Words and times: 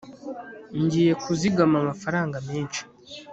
ngiye 0.83 1.13
kuzigama 1.23 1.75
amafaranga 1.79 2.37
menshi 2.49 2.81